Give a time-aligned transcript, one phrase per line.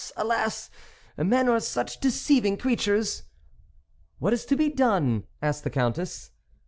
[0.17, 0.71] alas!
[1.15, 3.21] men are such deceiving creatures!""
[4.17, 6.31] What is to be done?" asked the Countess.